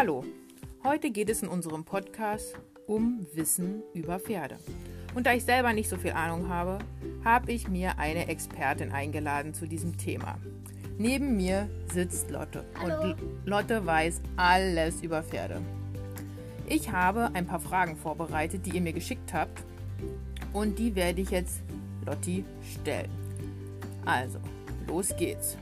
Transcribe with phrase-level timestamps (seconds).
[0.00, 0.24] Hallo,
[0.82, 2.54] heute geht es in unserem Podcast
[2.86, 4.56] um Wissen über Pferde.
[5.14, 6.78] Und da ich selber nicht so viel Ahnung habe,
[7.22, 10.38] habe ich mir eine Expertin eingeladen zu diesem Thema.
[10.96, 13.10] Neben mir sitzt Lotte Hallo.
[13.10, 15.60] und Lotte weiß alles über Pferde.
[16.66, 19.62] Ich habe ein paar Fragen vorbereitet, die ihr mir geschickt habt
[20.54, 21.60] und die werde ich jetzt
[22.06, 23.10] Lotti stellen.
[24.06, 24.38] Also,
[24.88, 25.58] los geht's.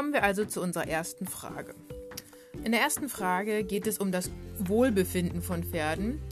[0.00, 1.74] Kommen wir also zu unserer ersten Frage.
[2.64, 6.22] In der ersten Frage geht es um das Wohlbefinden von Pferden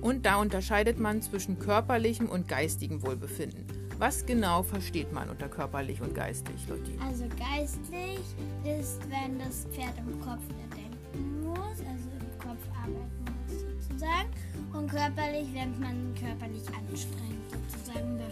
[0.00, 3.66] und da unterscheidet man zwischen körperlichem und geistigem Wohlbefinden.
[3.98, 6.98] Was genau versteht man unter körperlich und geistig, Lotti?
[7.06, 8.24] Also geistlich
[8.64, 10.40] ist, wenn das Pferd im Kopf
[10.74, 14.30] denken muss, also im Kopf arbeiten muss sozusagen.
[14.72, 18.30] Und körperlich, wenn man körperlich anstrengt, sozusagen über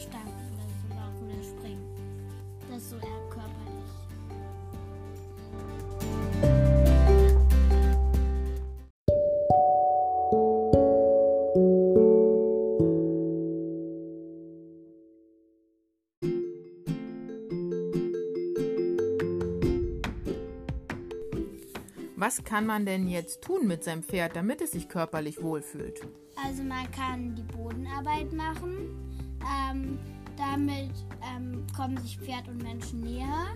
[22.26, 26.00] Was kann man denn jetzt tun mit seinem Pferd, damit es sich körperlich wohlfühlt?
[26.44, 29.38] Also man kann die Bodenarbeit machen.
[29.70, 29.96] Ähm,
[30.36, 30.90] damit
[31.22, 33.46] ähm, kommen sich Pferd und Menschen näher.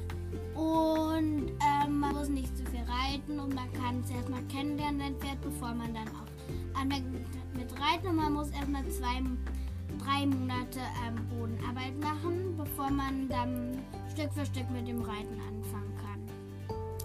[0.55, 5.17] Und ähm, man muss nicht zu viel reiten und man kann es erstmal kennenlernen, sein
[5.17, 7.11] Pferd, bevor man dann auch anfängt
[7.57, 8.07] mit, Reiten.
[8.07, 9.21] Und man muss erstmal zwei,
[9.99, 10.79] drei Monate
[11.09, 13.81] ähm, Bodenarbeit machen, bevor man dann
[14.15, 15.61] Stück für Stück mit dem Reiten kann.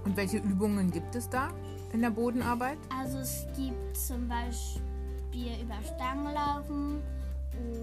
[0.05, 1.49] Und welche Übungen gibt es da
[1.91, 2.77] in der Bodenarbeit?
[2.95, 7.01] Also es gibt zum Beispiel über Stangen laufen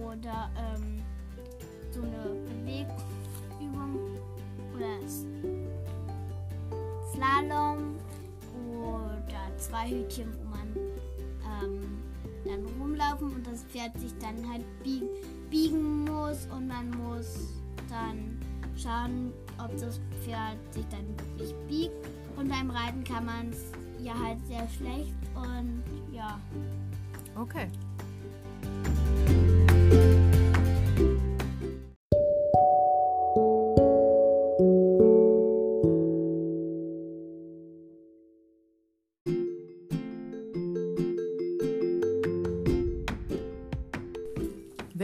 [0.01, 1.03] oder ähm,
[1.91, 3.99] so eine Bewegübung
[4.75, 5.09] oder
[7.13, 7.97] Slalom
[8.81, 10.77] oder zwei Hütchen, wo man
[11.63, 12.03] ähm,
[12.45, 15.03] dann rumlaufen und das Pferd sich dann halt bieg
[15.51, 16.02] biegen
[18.83, 22.07] schauen, ob das Pferd sich dann wirklich biegt.
[22.37, 23.73] Und beim Reiten kann man es
[24.03, 25.83] ja halt sehr schlecht und
[26.13, 26.41] ja.
[27.39, 27.69] Okay.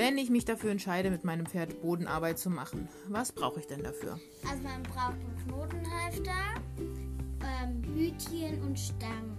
[0.08, 3.82] Wenn ich mich dafür entscheide, mit meinem Pferd Bodenarbeit zu machen, was brauche ich denn
[3.82, 4.18] dafür?
[4.50, 6.32] Also man braucht einen Knotenhalfter,
[6.78, 9.36] ähm, Hütchen und Stangen,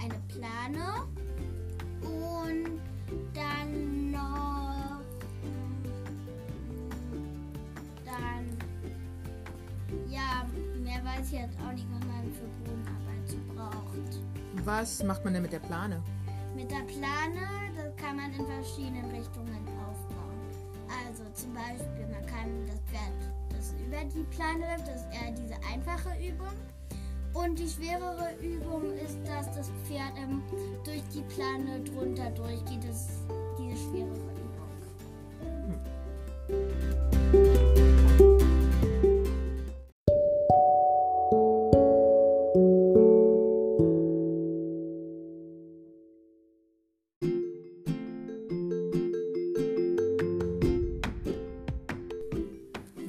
[0.00, 1.08] eine Plane
[2.02, 2.80] und
[3.34, 5.00] dann noch
[8.04, 8.46] dann
[10.08, 10.46] ja,
[10.84, 14.64] mehr weiß ich jetzt auch nicht, was man für Bodenarbeit so braucht.
[14.64, 16.00] Was macht man denn mit der Plane?
[16.54, 17.40] Mit der Plane,
[17.74, 19.61] das kann man in verschiedenen Richtungen
[21.42, 23.12] zum Beispiel, man kann das Pferd,
[23.50, 26.54] das über die Plane läuft, das ist eher diese einfache Übung.
[27.34, 30.42] Und die schwerere Übung ist, dass das Pferd ähm,
[30.84, 32.84] durch die Plane drunter durchgeht.
[32.86, 33.22] Das ist
[33.58, 34.21] diese schwerere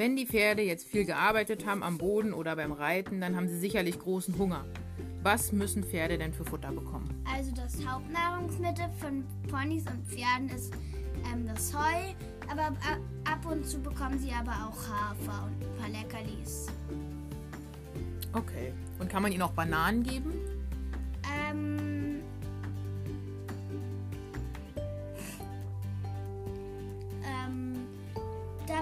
[0.04, 3.58] Wenn die Pferde jetzt viel gearbeitet haben am Boden oder beim Reiten, dann haben sie
[3.58, 4.66] sicherlich großen Hunger.
[5.22, 7.24] Was müssen Pferde denn für Futter bekommen?
[7.24, 10.74] Also das Hauptnahrungsmittel von Ponys und Pferden ist
[11.32, 12.14] ähm, das Heu,
[12.52, 12.76] aber
[13.24, 16.68] ab, und zu bekommen sie aber auch Hafer und ein paar Leckerlis.
[18.34, 18.74] Okay.
[19.00, 20.34] Und kann man ihnen auch Bananen geben?
[21.50, 21.83] Ähm,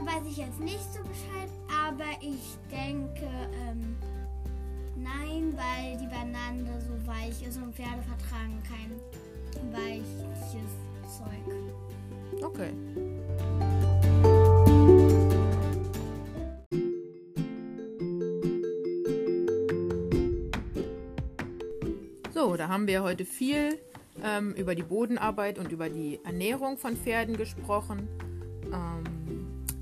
[0.06, 1.50] weiß ich jetzt nicht so Bescheid,
[1.86, 3.27] aber ich denke,
[3.68, 3.95] ähm,
[4.95, 8.92] nein, weil die Banane so weich ist und Pferde vertragen kein
[9.71, 10.71] weiches
[11.18, 12.44] Zeug.
[12.44, 12.71] Okay.
[22.33, 23.77] So, da haben wir heute viel
[24.24, 28.07] ähm, über die Bodenarbeit und über die Ernährung von Pferden gesprochen.
[28.74, 29.20] Ähm,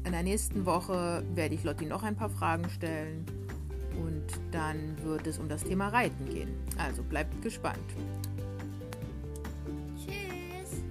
[0.10, 3.28] in der nächsten Woche werde ich Lotti noch ein paar Fragen stellen
[4.04, 6.50] und dann wird es um das Thema Reiten gehen.
[6.80, 7.78] Also bleibt gespannt.
[9.96, 10.82] Tschüss.